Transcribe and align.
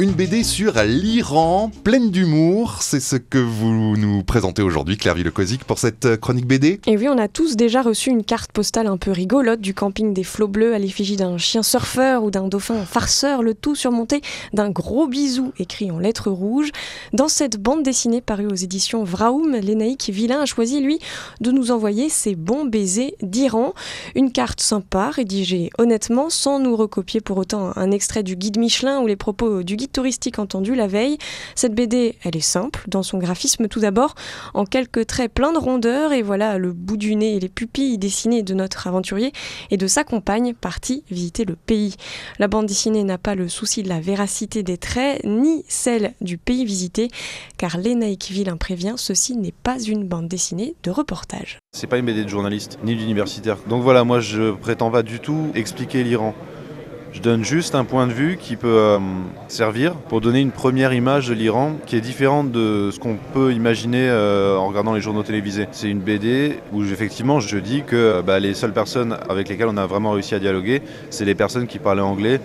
Une 0.00 0.10
BD 0.10 0.42
sur 0.42 0.82
l'Iran, 0.82 1.70
pleine 1.84 2.10
d'humour. 2.10 2.78
C'est 2.82 2.98
ce 2.98 3.14
que 3.14 3.38
vous 3.38 3.96
nous 3.96 4.24
présentez 4.24 4.60
aujourd'hui, 4.60 4.96
Claire 4.96 5.14
Villecozic, 5.14 5.62
pour 5.62 5.78
cette 5.78 6.04
euh, 6.04 6.16
chronique 6.16 6.48
BD. 6.48 6.80
Et 6.88 6.96
oui, 6.96 7.06
on 7.08 7.16
a 7.16 7.28
tous 7.28 7.54
déjà 7.54 7.80
reçu 7.80 8.10
une 8.10 8.24
carte 8.24 8.50
postale 8.50 8.88
un 8.88 8.96
peu 8.96 9.12
rigolote 9.12 9.60
du 9.60 9.72
camping 9.72 10.12
des 10.12 10.24
flots 10.24 10.48
bleus 10.48 10.74
à 10.74 10.80
l'effigie 10.80 11.14
d'un 11.14 11.38
chien 11.38 11.62
surfeur 11.62 12.24
ou 12.24 12.32
d'un 12.32 12.48
dauphin 12.48 12.84
farceur, 12.84 13.40
le 13.44 13.54
tout 13.54 13.76
surmonté 13.76 14.20
d'un 14.52 14.68
gros 14.68 15.06
bisou 15.06 15.52
écrit 15.60 15.92
en 15.92 16.00
lettres 16.00 16.30
rouges. 16.30 16.72
Dans 17.12 17.28
cette 17.28 17.56
bande 17.56 17.84
dessinée 17.84 18.20
parue 18.20 18.46
aux 18.46 18.54
éditions 18.56 19.04
Vraoum, 19.04 19.52
Lénaïque 19.54 20.10
Villain 20.12 20.40
a 20.40 20.46
choisi, 20.46 20.80
lui, 20.80 20.98
de 21.40 21.52
nous 21.52 21.70
envoyer 21.70 22.08
ses 22.08 22.34
bons 22.34 22.64
baisers 22.64 23.14
d'Iran. 23.22 23.74
Une 24.16 24.32
carte 24.32 24.60
sympa, 24.60 25.10
rédigée 25.10 25.70
honnêtement, 25.78 26.30
sans 26.30 26.58
nous 26.58 26.74
recopier 26.74 27.20
pour 27.20 27.38
autant 27.38 27.70
un 27.76 27.92
extrait 27.92 28.24
du 28.24 28.34
guide 28.34 28.58
Michelin 28.58 29.00
ou 29.00 29.06
les 29.06 29.14
propos 29.14 29.62
du 29.62 29.76
guide 29.76 29.83
touristique 29.88 30.38
entendu 30.38 30.74
la 30.74 30.86
veille. 30.86 31.18
Cette 31.54 31.74
BD, 31.74 32.16
elle 32.22 32.36
est 32.36 32.40
simple, 32.40 32.84
dans 32.88 33.02
son 33.02 33.18
graphisme 33.18 33.68
tout 33.68 33.80
d'abord, 33.80 34.14
en 34.54 34.64
quelques 34.64 35.06
traits 35.06 35.32
pleins 35.32 35.52
de 35.52 35.58
rondeur, 35.58 36.12
et 36.12 36.22
voilà 36.22 36.58
le 36.58 36.72
bout 36.72 36.96
du 36.96 37.14
nez 37.16 37.36
et 37.36 37.40
les 37.40 37.48
pupilles 37.48 37.98
dessinées 37.98 38.42
de 38.42 38.54
notre 38.54 38.86
aventurier 38.86 39.32
et 39.70 39.76
de 39.76 39.86
sa 39.86 40.04
compagne 40.04 40.54
partie 40.54 41.04
visiter 41.10 41.44
le 41.44 41.56
pays. 41.56 41.96
La 42.38 42.48
bande 42.48 42.66
dessinée 42.66 43.04
n'a 43.04 43.18
pas 43.18 43.34
le 43.34 43.48
souci 43.48 43.82
de 43.82 43.88
la 43.88 44.00
véracité 44.00 44.62
des 44.62 44.78
traits, 44.78 45.24
ni 45.24 45.64
celle 45.68 46.14
du 46.20 46.38
pays 46.38 46.64
visité, 46.64 47.08
car 47.58 47.78
Lénaïque 47.78 48.28
Villain 48.30 48.56
prévient, 48.56 48.94
ceci 48.96 49.36
n'est 49.36 49.52
pas 49.52 49.80
une 49.80 50.06
bande 50.06 50.28
dessinée 50.28 50.74
de 50.82 50.90
reportage. 50.90 51.58
C'est 51.72 51.86
pas 51.86 51.98
une 51.98 52.06
BD 52.06 52.24
de 52.24 52.28
journaliste, 52.28 52.78
ni 52.84 52.94
d'universitaire. 52.94 53.58
Donc 53.68 53.82
voilà, 53.82 54.04
moi 54.04 54.20
je 54.20 54.52
prétends 54.52 54.90
pas 54.90 55.02
du 55.02 55.20
tout 55.20 55.50
expliquer 55.54 56.04
l'Iran. 56.04 56.34
Je 57.14 57.20
donne 57.20 57.44
juste 57.44 57.76
un 57.76 57.84
point 57.84 58.08
de 58.08 58.12
vue 58.12 58.36
qui 58.36 58.56
peut 58.56 58.66
euh, 58.66 58.98
servir 59.46 59.94
pour 59.94 60.20
donner 60.20 60.40
une 60.40 60.50
première 60.50 60.92
image 60.92 61.28
de 61.28 61.34
l'Iran 61.34 61.76
qui 61.86 61.94
est 61.94 62.00
différente 62.00 62.50
de 62.50 62.90
ce 62.92 62.98
qu'on 62.98 63.16
peut 63.32 63.52
imaginer 63.52 64.08
euh, 64.08 64.56
en 64.56 64.66
regardant 64.66 64.92
les 64.94 65.00
journaux 65.00 65.22
télévisés. 65.22 65.68
C'est 65.70 65.88
une 65.88 66.00
BD 66.00 66.56
où 66.72 66.82
effectivement 66.82 67.38
je 67.38 67.56
dis 67.58 67.84
que 67.86 67.94
euh, 67.94 68.22
bah, 68.22 68.40
les 68.40 68.52
seules 68.52 68.72
personnes 68.72 69.16
avec 69.28 69.48
lesquelles 69.48 69.68
on 69.68 69.76
a 69.76 69.86
vraiment 69.86 70.10
réussi 70.10 70.34
à 70.34 70.40
dialoguer, 70.40 70.82
c'est 71.10 71.24
les 71.24 71.36
personnes 71.36 71.68
qui 71.68 71.78
parlaient 71.78 72.02
anglais, 72.02 72.40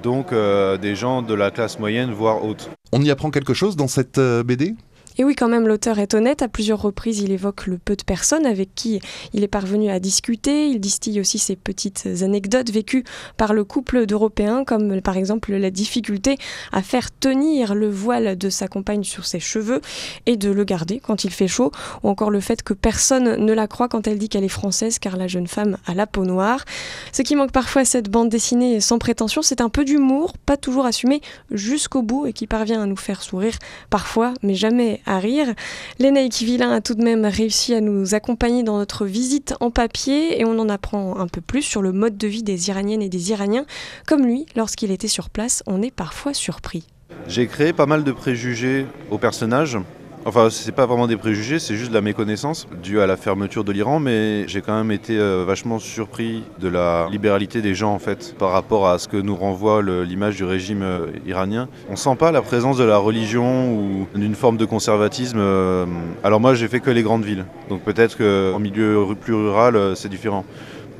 donc 0.00 0.32
des 0.32 0.94
gens 0.94 1.22
de 1.22 1.34
la 1.34 1.50
classe 1.50 1.78
moyenne, 1.78 2.12
voire 2.12 2.44
haute. 2.44 2.70
On 2.92 3.02
y 3.02 3.10
apprend 3.10 3.30
quelque 3.30 3.54
chose 3.54 3.76
dans 3.76 3.88
cette 3.88 4.18
BD 4.18 4.74
et 5.18 5.24
oui, 5.24 5.34
quand 5.34 5.48
même, 5.48 5.66
l'auteur 5.66 5.98
est 5.98 6.14
honnête. 6.14 6.42
À 6.42 6.48
plusieurs 6.48 6.80
reprises, 6.80 7.20
il 7.20 7.32
évoque 7.32 7.66
le 7.66 7.78
peu 7.78 7.96
de 7.96 8.02
personnes 8.02 8.46
avec 8.46 8.74
qui 8.74 9.00
il 9.32 9.44
est 9.44 9.48
parvenu 9.48 9.90
à 9.90 10.00
discuter. 10.00 10.68
Il 10.68 10.80
distille 10.80 11.20
aussi 11.20 11.38
ses 11.38 11.56
petites 11.56 12.08
anecdotes 12.22 12.70
vécues 12.70 13.04
par 13.36 13.52
le 13.52 13.64
couple 13.64 14.06
d'Européens, 14.06 14.64
comme 14.64 15.00
par 15.00 15.16
exemple 15.16 15.52
la 15.52 15.70
difficulté 15.70 16.38
à 16.72 16.82
faire 16.82 17.10
tenir 17.12 17.74
le 17.74 17.90
voile 17.90 18.36
de 18.36 18.50
sa 18.50 18.68
compagne 18.68 19.04
sur 19.04 19.26
ses 19.26 19.40
cheveux 19.40 19.80
et 20.26 20.36
de 20.36 20.50
le 20.50 20.64
garder 20.64 21.00
quand 21.00 21.24
il 21.24 21.30
fait 21.30 21.48
chaud, 21.48 21.72
ou 22.02 22.08
encore 22.08 22.30
le 22.30 22.40
fait 22.40 22.62
que 22.62 22.74
personne 22.74 23.36
ne 23.36 23.52
la 23.52 23.66
croit 23.66 23.88
quand 23.88 24.06
elle 24.06 24.18
dit 24.18 24.28
qu'elle 24.28 24.44
est 24.44 24.48
française, 24.48 24.98
car 24.98 25.16
la 25.16 25.26
jeune 25.26 25.46
femme 25.46 25.76
a 25.86 25.94
la 25.94 26.06
peau 26.06 26.24
noire. 26.24 26.64
Ce 27.12 27.22
qui 27.22 27.36
manque 27.36 27.52
parfois 27.52 27.82
à 27.82 27.84
cette 27.84 28.08
bande 28.08 28.28
dessinée 28.28 28.80
sans 28.80 28.98
prétention, 28.98 29.42
c'est 29.42 29.60
un 29.60 29.68
peu 29.68 29.84
d'humour, 29.84 30.32
pas 30.38 30.56
toujours 30.56 30.86
assumé 30.86 31.20
jusqu'au 31.50 32.02
bout 32.02 32.26
et 32.26 32.32
qui 32.32 32.46
parvient 32.46 32.82
à 32.82 32.86
nous 32.86 32.96
faire 32.96 33.22
sourire 33.22 33.54
parfois, 33.90 34.32
mais 34.42 34.54
jamais 34.54 35.01
à 35.06 35.18
rire. 35.18 35.54
Lénaïque 35.98 36.42
Villain 36.42 36.72
a 36.72 36.80
tout 36.80 36.94
de 36.94 37.02
même 37.02 37.24
réussi 37.24 37.74
à 37.74 37.80
nous 37.80 38.14
accompagner 38.14 38.62
dans 38.62 38.78
notre 38.78 39.06
visite 39.06 39.54
en 39.60 39.70
papier 39.70 40.40
et 40.40 40.44
on 40.44 40.58
en 40.58 40.68
apprend 40.68 41.18
un 41.18 41.26
peu 41.26 41.40
plus 41.40 41.62
sur 41.62 41.82
le 41.82 41.92
mode 41.92 42.16
de 42.16 42.26
vie 42.26 42.42
des 42.42 42.68
Iraniennes 42.68 43.02
et 43.02 43.08
des 43.08 43.30
Iraniens. 43.30 43.66
Comme 44.06 44.24
lui, 44.24 44.46
lorsqu'il 44.56 44.90
était 44.90 45.08
sur 45.08 45.30
place, 45.30 45.62
on 45.66 45.82
est 45.82 45.94
parfois 45.94 46.34
surpris. 46.34 46.86
J'ai 47.28 47.46
créé 47.46 47.72
pas 47.72 47.86
mal 47.86 48.04
de 48.04 48.12
préjugés 48.12 48.86
aux 49.10 49.18
personnages 49.18 49.78
Enfin, 50.24 50.50
c'est 50.50 50.70
pas 50.70 50.86
vraiment 50.86 51.08
des 51.08 51.16
préjugés, 51.16 51.58
c'est 51.58 51.74
juste 51.74 51.90
de 51.90 51.94
la 51.94 52.00
méconnaissance 52.00 52.68
due 52.80 53.00
à 53.00 53.08
la 53.08 53.16
fermeture 53.16 53.64
de 53.64 53.72
l'Iran, 53.72 53.98
mais 53.98 54.46
j'ai 54.46 54.60
quand 54.60 54.76
même 54.76 54.92
été 54.92 55.18
euh, 55.18 55.42
vachement 55.44 55.80
surpris 55.80 56.44
de 56.60 56.68
la 56.68 57.08
libéralité 57.10 57.60
des 57.60 57.74
gens 57.74 57.92
en 57.92 57.98
fait 57.98 58.36
par 58.38 58.52
rapport 58.52 58.86
à 58.86 59.00
ce 59.00 59.08
que 59.08 59.16
nous 59.16 59.34
renvoie 59.34 59.82
l'image 59.82 60.36
du 60.36 60.44
régime 60.44 60.82
euh, 60.82 61.06
iranien. 61.26 61.68
On 61.90 61.96
sent 61.96 62.14
pas 62.14 62.30
la 62.30 62.40
présence 62.40 62.78
de 62.78 62.84
la 62.84 62.98
religion 62.98 63.74
ou 63.74 64.06
d'une 64.14 64.36
forme 64.36 64.58
de 64.58 64.64
conservatisme. 64.64 65.38
Euh, 65.40 65.86
alors 66.22 66.38
moi, 66.38 66.54
j'ai 66.54 66.68
fait 66.68 66.78
que 66.78 66.90
les 66.90 67.02
grandes 67.02 67.24
villes, 67.24 67.44
donc 67.68 67.82
peut-être 67.82 68.16
qu'en 68.16 68.60
milieu 68.60 69.04
plus 69.20 69.34
rural, 69.34 69.96
c'est 69.96 70.08
différent. 70.08 70.44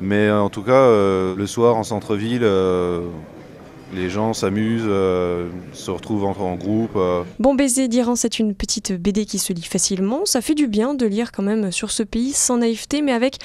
Mais 0.00 0.32
en 0.32 0.48
tout 0.48 0.62
cas, 0.62 0.88
le 0.90 1.46
soir 1.46 1.76
en 1.76 1.84
centre-ville, 1.84 2.44
les 3.94 4.08
gens 4.08 4.32
s'amusent, 4.32 4.82
euh, 4.86 5.48
se 5.72 5.90
retrouvent 5.90 6.24
en, 6.24 6.54
groupe. 6.56 6.96
Euh. 6.96 7.22
Bon 7.38 7.54
baiser 7.54 7.88
d'Iran, 7.88 8.16
c'est 8.16 8.38
une 8.38 8.54
petite 8.54 8.92
BD 8.92 9.26
qui 9.26 9.38
se 9.38 9.52
lit 9.52 9.62
facilement. 9.62 10.22
Ça 10.24 10.40
fait 10.40 10.54
du 10.54 10.66
bien 10.66 10.94
de 10.94 11.06
lire 11.06 11.32
quand 11.32 11.42
même 11.42 11.70
sur 11.70 11.90
ce 11.90 12.02
pays 12.02 12.32
sans 12.32 12.58
naïveté, 12.58 13.02
mais 13.02 13.12
avec 13.12 13.36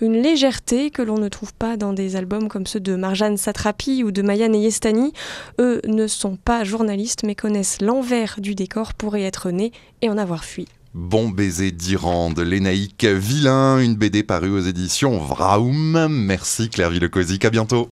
une 0.00 0.14
légèreté 0.14 0.90
que 0.90 1.02
l'on 1.02 1.18
ne 1.18 1.28
trouve 1.28 1.54
pas 1.54 1.76
dans 1.76 1.92
des 1.92 2.16
albums 2.16 2.48
comme 2.48 2.66
ceux 2.66 2.80
de 2.80 2.94
Marjane 2.96 3.36
Satrapi 3.36 4.04
ou 4.04 4.10
de 4.10 4.22
Maya 4.22 4.48
Neyestani. 4.48 5.12
Eux 5.60 5.80
ne 5.86 6.06
sont 6.06 6.36
pas 6.36 6.64
journalistes, 6.64 7.22
mais 7.24 7.34
connaissent 7.34 7.82
l'envers 7.82 8.36
du 8.38 8.54
décor 8.54 8.94
pour 8.94 9.16
y 9.16 9.24
être 9.24 9.50
nés 9.50 9.72
et 10.02 10.08
en 10.08 10.18
avoir 10.18 10.44
fui. 10.44 10.66
Bon 10.96 11.28
baiser 11.28 11.72
d'Iran 11.72 12.30
de 12.30 12.40
Lénaïque 12.40 13.04
Villain, 13.04 13.80
une 13.80 13.96
BD 13.96 14.22
parue 14.22 14.50
aux 14.50 14.60
éditions 14.60 15.18
Vraoum. 15.18 16.08
Merci 16.08 16.70
Claire 16.70 16.88
Villecozic, 16.88 17.44
à 17.44 17.50
bientôt. 17.50 17.84